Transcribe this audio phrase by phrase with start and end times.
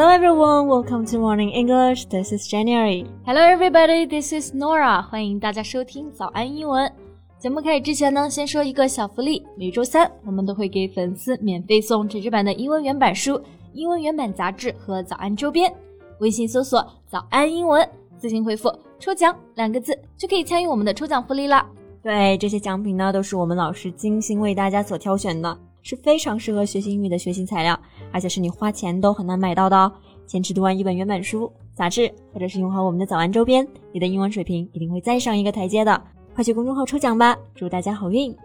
[0.00, 2.06] Hello everyone, welcome to Morning English.
[2.06, 3.04] This is January.
[3.26, 5.02] Hello everybody, this is Nora.
[5.02, 6.90] 欢迎大家收听早安英文。
[7.38, 9.46] 节目开始之前呢，先说一个小福利。
[9.58, 13.38] 每周三我们都会给粉丝免费送纸质版的英文原版书、
[13.74, 15.70] 英文原版杂志和早安周边。
[16.20, 17.86] 微信搜索“早安英文”，
[18.16, 21.68] 自行回复“抽奖”两个字就可以参与我们的抽奖福利啦。
[22.02, 27.79] 对，这些奖品呢都是我们老师精心为大家所挑选的，是非常适合学习英语的学习材料，
[28.11, 29.91] 而且是你花钱都很难买到的哦。
[30.25, 36.01] 坚持读完一本原版书、杂志，或者是用好我们的早安周边，你的英文水平一定会再上一个台阶的。
[36.33, 38.35] 快去公众号抽奖吧，祝大家好运！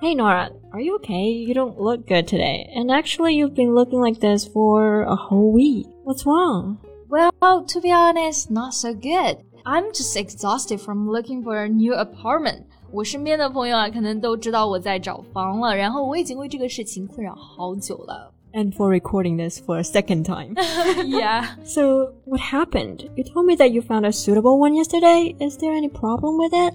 [0.00, 1.46] Hey Nora, are you okay?
[1.46, 2.68] You don't look good today.
[2.76, 5.86] And actually, you've been looking like this for a whole week.
[6.04, 6.76] What's wrong?
[7.08, 9.38] Well, to be honest, not so good.
[9.64, 12.66] I'm just exhausted from looking for a new apartment.
[12.92, 18.32] 我身边的朋友啊，可能都知道我在找房了，然后我已经为这个事情困扰好久了。
[18.52, 20.54] And for recording this for a second time.
[21.04, 21.44] yeah.
[21.64, 23.08] So, what happened?
[23.14, 25.34] You told me that you found a suitable one yesterday.
[25.38, 26.72] Is there any problem with it?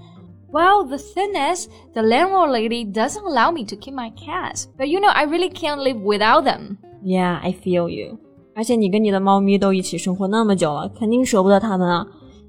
[0.51, 4.67] Well, the thing is, the landlord lady doesn't allow me to keep my cats.
[4.77, 6.77] But you know, I really can't live without them.
[7.03, 8.19] Yeah, I feel you.
[8.53, 12.05] 而且你跟你的猫咪都一起生活那么久了，肯定舍不得它们啊。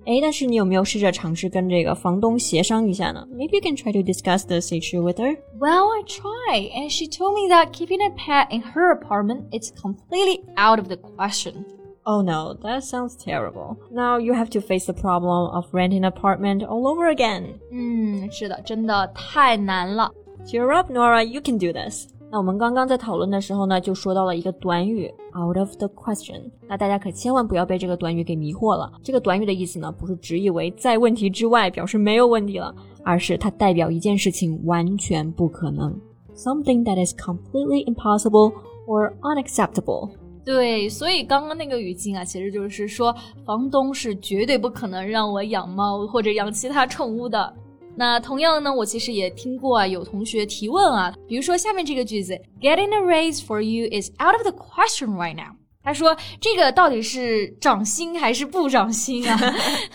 [0.07, 3.27] 哎，但是你有没有试着尝试跟这个房东协商一下呢？
[3.33, 5.37] Maybe you can try to discuss this issue with her.
[5.59, 9.71] Well, I tried, and she told me that keeping a pet in her apartment is
[9.71, 11.65] completely out of the question.
[12.05, 13.77] Oh no, that sounds terrible.
[13.93, 17.61] Now you have to face the problem of renting an apartment all over again.
[17.71, 20.11] 嗯，是的，真的太难了。
[20.45, 22.09] Cheer up, Nora, you can do this.
[22.30, 26.42] 那我们刚刚在讨论的时候呢，就说到了一个短语 out of the question。
[26.68, 28.92] 那大家可千万不要被这个短语给迷惑了。
[29.02, 35.98] 这个短语的意思呢，不是直译为在问题之外，表示没有问题了，而是它代表一件事情完全不可能
[36.36, 38.52] ，something that is completely impossible
[38.88, 40.10] or unacceptable。
[40.44, 47.54] 对，所以刚刚那个语境啊，其实就是说，房东是绝对不可能让我养猫或者养其他宠物的。
[48.00, 55.56] 那同样呢，我其实也听过啊，有同学提问啊，比如说下面这个句子，Getting a raise for you is out of the question right now。
[55.84, 59.36] 他说这个到底是涨薪还是不涨薪啊？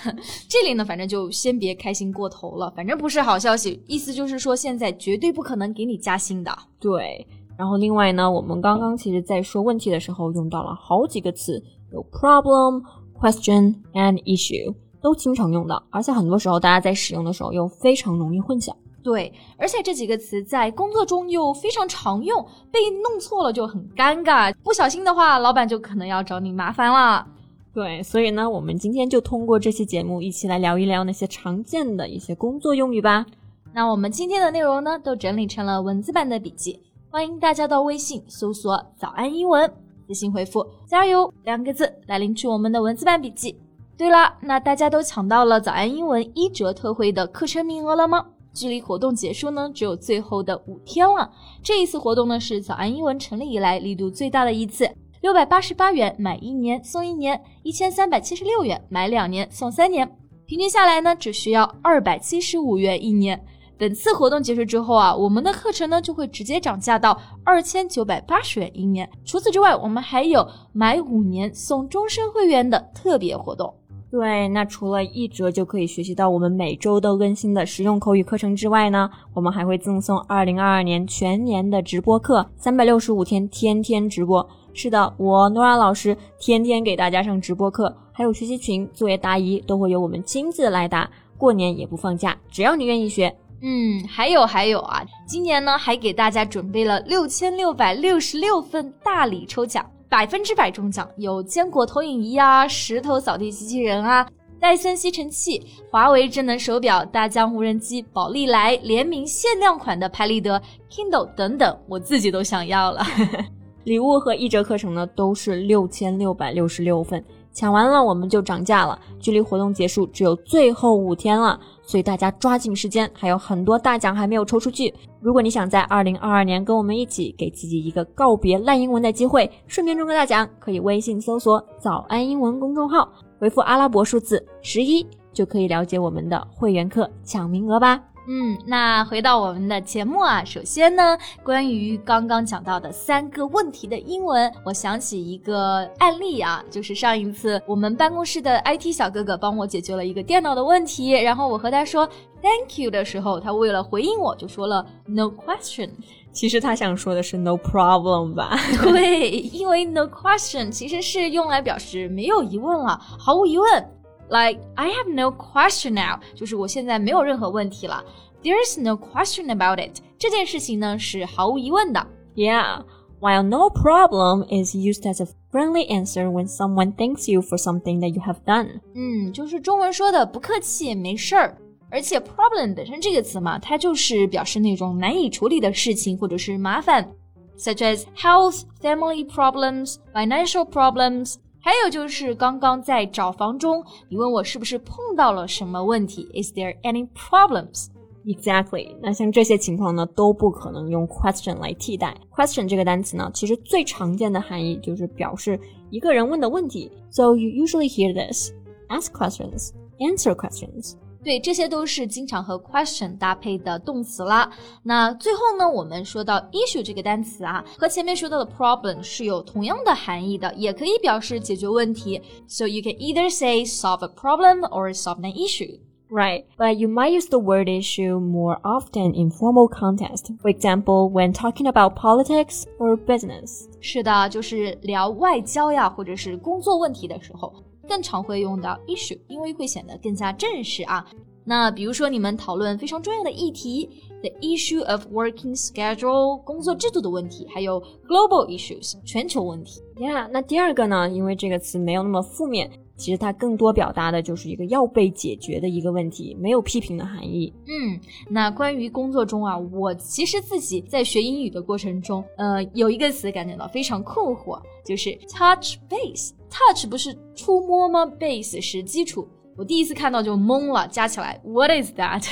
[0.48, 6.50] 这里呢，反正就先别开心过头了，反正不是好消息，意思就是说现在绝对不可能给你加薪的。
[6.80, 7.24] 对。
[7.56, 12.82] 然后另外呢，我们刚刚其实在说问题的时候用到了好几个词，有 problem、
[13.20, 18.72] question and issue，都经常用到，而且很多时候大家在使用的时候又非常容易混淆。
[19.02, 22.40] 对，而且这几个词在工作中又非常常用，
[22.70, 27.26] 被弄错了就很尴尬，不小心的话，老板就可能要找你麻烦了。
[27.74, 33.26] 对，所以呢，我们今天就通过这期节目一起来聊一聊那些常见的一些工作用语吧。
[33.72, 36.78] 那我们今天的内容呢，都整理成了文字版的笔记。
[37.10, 39.68] 欢迎大家到微信搜索“早安英文”，
[40.06, 43.56] 私信回复“加油”两个字来领取我们的文字版笔记。
[44.02, 48.26] 对啦，那大家都抢到了早安英文一折特惠的课程名额了吗？
[48.52, 51.30] 距离活动结束呢，只有最后的五天了。
[51.62, 54.90] 这一次活动呢，是早安英文成立以来力度最大的一次，
[55.20, 63.40] 六百八十八元买一年送一年，一千三百七十六元买两年送三年，平均下来呢，只需要二百七十五元一年。
[63.78, 69.08] 本次活动结束之后啊，我们的课程呢就会直接涨价到二千九百八十元一年。
[69.24, 73.72] 除此之外，我们还有买五年送终身会员的特别活动。
[74.12, 84.46] 对，那除了一折就可以学习到我们每周都更新的实用口语课程之外呢，我们还会赠送二零二二年全年的直播课，三百六十五天天天直播。
[84.74, 91.08] 是的，我 Nora 老师天天给大家上直播课，还有学习群、作业答疑都会由我们亲自来答。
[91.38, 93.34] 过年也不放假，只要你愿意学。
[93.62, 104.28] 嗯，还有还有啊，今年呢还给大家准备了六千六百六十六份大礼抽奖，百分之百中奖，有坚果投影仪啊、石头扫地机器人啊、
[104.60, 113.02] 戴森吸尘器、华为智能手表、大疆无人机、宝利来联名限量款的拍立得、Kindle 等等，我自己都想要了。
[113.84, 121.58] 礼物和一折课程呢都是六千六百六十六份，抢完了我们就涨价了，距离活动结束只有最后五天了。
[121.84, 124.92] 所以大家抓紧时间，还有很多大奖还没有抽出去。
[125.20, 138.00] 如果你想在二零二二年跟我们一起给自己一个告别烂英文的机会，顺便中个大奖，可以微信搜索“早安英文”公众号，回复阿拉伯数字十一，就可以了解我们的会员课抢名额吧。
[138.28, 152.08] 嗯，那回到我们的节目啊，首先呢，关于刚刚讲到的三个问题的英文，我想起一个案例啊，就是上一次我们办公室的 IT 小哥哥帮我解决了一个电脑的问题，然后我和他说
[152.40, 155.90] Thank you 的时候，他为了回应我就说了 No question。
[156.32, 158.56] 其实他想说的是 No problem 吧？
[158.82, 163.88] 对，因为 No question 其实是用来表示没有疑问了，毫无疑问。
[164.29, 168.03] Like I have no question now，就是我现在没有任何问题了。
[168.43, 172.05] There's no question about it，这件事情呢是毫无疑问的。
[172.35, 172.83] Yeah.
[173.19, 177.99] While no problem is used as a friendly answer when someone thanks you for something
[178.01, 178.81] that you have done.
[178.93, 181.57] 嗯，就是中文说的不客气，没事儿。
[181.89, 187.09] 而且 problem 本身这个词嘛，它就是表示那种难以处理的事情或者是麻烦，
[187.57, 191.35] such as health, family problems, financial problems.
[191.61, 196.23] 还有就是刚刚在找房中，你问我是不是碰到了什么问题？
[196.33, 197.87] Is there any problems?
[198.25, 198.95] Exactly。
[199.01, 202.15] 那像这些情况呢，都不可能用 question 来替代。
[202.35, 205.59] question 这个单词呢，其实最常见的含义就是表示
[205.89, 206.91] 一个人问的问题。
[207.09, 208.51] So you usually hear this:
[208.89, 210.95] ask questions, answer questions.
[211.23, 214.49] 对，这些都是经常和 question 搭配的动词啦。
[214.83, 222.21] 那最后呢，我们说到 issue 这个单词啊，和前面说到的 problem 是有同样的含义的，也可以表示解决问题。
[222.47, 225.79] So you can either say solve a problem or solve an issue.
[226.09, 230.31] Right, but you might use the word issue more often in formal context.
[230.41, 233.65] For example, when talking about politics or business.
[233.81, 237.53] 是的，就是聊外交呀，或者是工作问题的时候。
[237.88, 241.06] 更常会用到 issue，因为会显得更加正式啊。
[241.44, 243.88] 那比如说你们讨论非常重要的议题
[244.20, 249.82] ，the issue of working schedule 工作制度的问题，还有 global issues 全球问题。
[249.96, 251.08] Yeah，那第二个呢？
[251.08, 252.70] 因为这个词没有那么负面。
[252.96, 257.52] 其实它更多表达的就是一个要被解决的一个问题，没有批评的含义。
[257.66, 257.98] 嗯，
[258.28, 266.32] 那关于工作中啊，我其实自己在学英语的过程中，呃，有一个词感觉到非常困惑，就是 touch base。
[266.50, 269.26] touch 不是触摸吗？base 是基础。
[269.56, 272.22] 我第一次看到就懵了，加起来，What is that?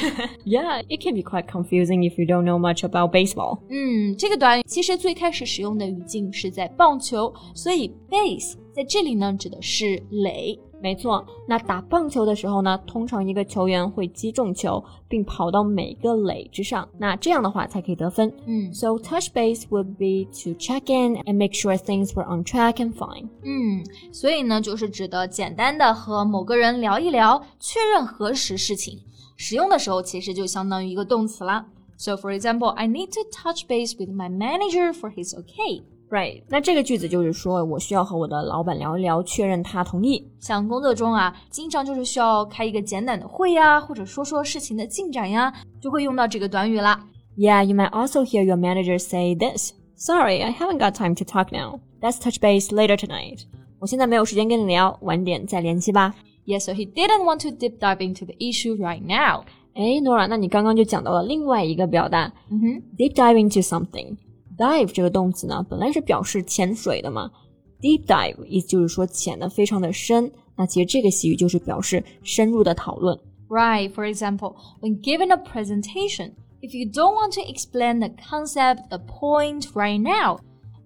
[0.46, 3.61] Yeah, it can be quite confusing if you don't know much about baseball.
[3.69, 10.58] 嗯，这个短语其实最开始使用的语境是在棒球，所以 base 在这里呢指的是垒。
[10.82, 18.32] 没错，那打棒球的时候呢，通常一个球员会击中球，并跑到每个垒之上，那这样的话才可以得分。
[18.46, 22.94] 嗯，So touch base would be to check in and make sure things were on track and
[22.94, 23.28] fine。
[23.42, 28.98] 嗯，所以呢，就是指的简单的和某个人聊一聊，确认核实事情。
[29.36, 31.66] 使用的时候其实就相当于一个动词啦。
[31.96, 35.82] So for example, I need to touch base with my manager for his okay.
[36.09, 40.31] Right，那这个句子就是说我需要和我的老板聊一聊，确认他同意。
[40.39, 45.51] 像工作中啊，经常就是需要开一个简短的会呀，或者说说事情的进展呀，
[45.81, 47.07] 就会用到这个短语啦。
[47.35, 49.73] Yeah, you might also hear your manager say this.
[49.97, 51.79] Sorry, I haven't got time to talk now.
[52.01, 53.41] Let's touch base later tonight.
[53.79, 56.13] 我现在没有时间跟你聊，晚点再联系吧。
[56.45, 59.44] Yes, so he didn't want to deep dive into the issue right now.
[59.73, 64.15] 哎，Nora，那你刚刚就讲到了另外一个表达，嗯哼，deep dive into something。
[64.59, 67.29] dive 这个动词呢，本来是表示潜水的嘛，
[67.81, 70.31] deep dive 意思就是说潜的非常的深。
[70.57, 73.19] 那其实这个习语就是表示深入的讨论。
[73.50, 73.91] Right.
[73.91, 76.31] For example, when given a presentation,
[76.62, 80.39] if you don't want to explain the concept, the point right now,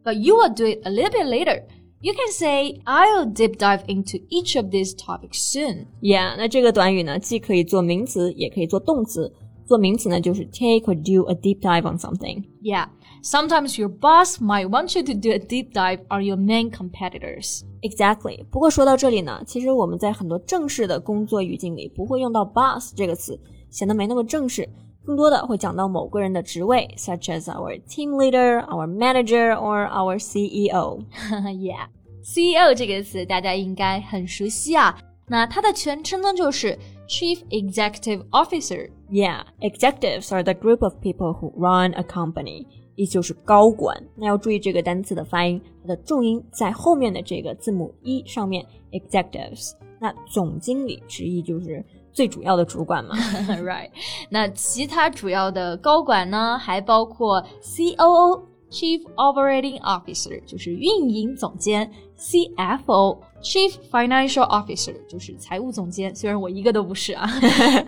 [0.04, 1.64] but you will do it a little bit later.
[2.02, 5.86] You can say, I'll deep dive into each of these topics soon.
[6.02, 9.34] Yeah，那这个短语呢，既可以做名词，也可以做动词。
[9.66, 12.44] 做名词呢，就是 take or do a deep dive on something.
[12.64, 12.88] Yeah.
[13.24, 17.64] Sometimes your boss might want you to do a deep dive on your main competitors.
[17.82, 18.46] Exactly.
[18.50, 24.68] 不过说到这里呢，其实我们在很多正式的工作语境里不会用到 boss 这个词，显得没那么正式。
[25.06, 31.04] 更多的会讲到某个人的职位，such as our team leader, our manager, or our CEO.
[31.58, 31.88] yeah,
[32.24, 34.96] CEO 这个词大家应该很熟悉啊。
[35.28, 38.90] 那它的全称呢就是 Chief Executive Officer.
[39.10, 42.68] Yeah, executives are the group of people who run a company.
[42.96, 43.96] 意思就是高管。
[44.16, 49.72] 那要注意这个单词的发音，它的重音在后面的这个字母 e 上面，executives。
[50.00, 51.84] 那总经理直译就是
[52.14, 53.16] 最主要的主管嘛，
[53.62, 53.90] right？
[54.30, 66.16] 那其他主要的高管呢，还包括 COO。Chief Operating Officer 就是运营总监，CFO Chief Financial Officer 就是财务总监。
[66.16, 67.28] 虽然我一个都不是啊。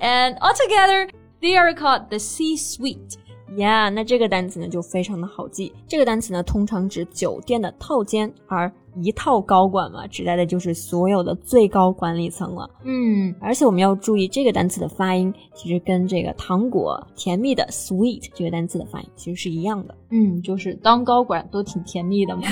[0.01, 1.07] And altogether,
[1.39, 3.13] they are called the C-suite.
[3.55, 5.73] Yeah，那这个单词呢就非常的好记。
[5.85, 12.69] 这个单词呢通常指酒店的套间，而一套高管嘛，指代的就是所有的最高管理层了。
[12.85, 19.93] 嗯，而且我们要注意这个单词的发音，其实跟这个糖果甜蜜的 sweet 这个单词的发音其实是一样的。
[20.11, 22.43] 嗯，就是当高管都挺甜蜜的嘛。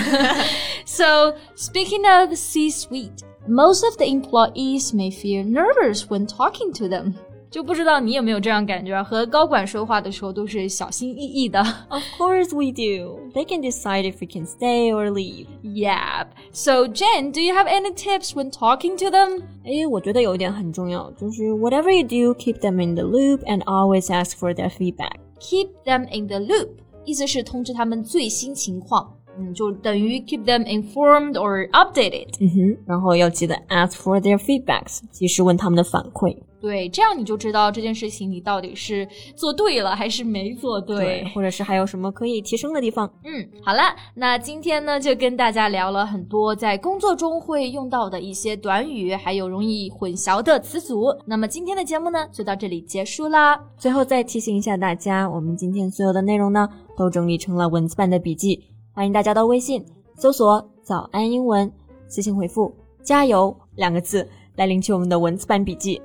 [0.84, 7.13] so speaking of C-suite, most of the employees may feel nervous when talking to them.
[7.53, 11.60] 就不知道你有没有这样感觉，和高管说话的时候都是小心翼翼的。
[11.89, 13.19] Of course we do.
[13.34, 15.48] They can decide if we can stay or leave.
[15.63, 16.27] Yeah.
[16.51, 19.41] So Jen, do you have any tips when talking to them?
[19.63, 25.15] 哎，我觉得有一点很重要，就是 whatever you do, keep them in the loop and always ask for their feedback.
[25.39, 26.69] Keep them in the loop，
[27.03, 29.15] 意思是通知他们最新情况。
[29.39, 32.27] 嗯，就等于 keep them informed or updated。
[32.39, 36.36] 嗯哼，然后要记得 ask for their feedbacks，及时问他们的反馈。
[36.64, 39.06] 对，这样你就知道这件事情你到底是
[39.37, 43.06] 做对了还是没做对，或者是还有什么可以提升的地方。
[43.23, 43.83] 嗯，好了，
[44.14, 51.14] 那今天呢就跟大家聊了很多在工作中会用到的一些短语，还有容易混淆的词组。
[51.26, 53.62] 那么今天的节目呢就到这里结束啦。
[53.76, 56.66] 最后再提醒一下大家，我们今天所有的内容呢
[56.97, 58.59] 都整理成了文字版的笔记。
[58.94, 59.85] 欢迎大家到微信
[60.16, 61.71] 搜索“早安英文”，
[62.09, 66.00] 私信回复“加油”两个字来领取我们的文字版笔记。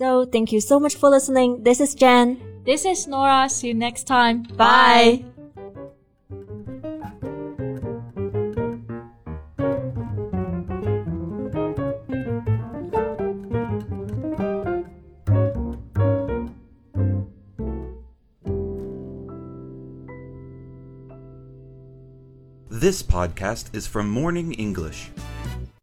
[0.00, 1.62] So thank you so much for listening.
[1.62, 2.38] This is Jen.
[2.64, 3.48] This is Nora.
[3.48, 4.42] See you next time.
[4.56, 5.24] Bye.
[22.68, 25.08] This podcast is from Morning English.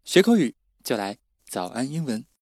[0.03, 0.53] 学口语
[0.83, 1.17] 就来
[1.49, 2.23] 早安英文。